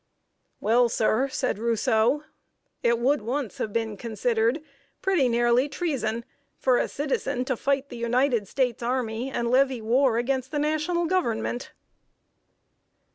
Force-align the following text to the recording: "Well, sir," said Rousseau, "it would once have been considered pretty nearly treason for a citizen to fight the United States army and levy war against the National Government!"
"Well, 0.59 0.89
sir," 0.89 1.27
said 1.29 1.59
Rousseau, 1.59 2.23
"it 2.81 2.97
would 2.97 3.21
once 3.21 3.59
have 3.59 3.71
been 3.71 3.97
considered 3.97 4.59
pretty 5.03 5.29
nearly 5.29 5.69
treason 5.69 6.25
for 6.57 6.79
a 6.79 6.87
citizen 6.87 7.45
to 7.45 7.55
fight 7.55 7.89
the 7.89 7.97
United 8.01 8.47
States 8.47 8.81
army 8.81 9.29
and 9.29 9.51
levy 9.51 9.79
war 9.79 10.17
against 10.17 10.49
the 10.49 10.57
National 10.57 11.05
Government!" 11.05 11.71